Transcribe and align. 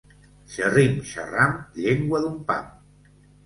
Xerrim, 0.53 0.95
xerram, 1.11 1.55
llengua 1.77 2.25
d'un 2.27 2.43
pam. 2.51 2.69